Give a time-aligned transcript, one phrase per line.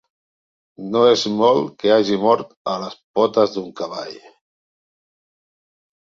[0.93, 4.17] ...no és molt que hagi mort a les potes d'un cavall.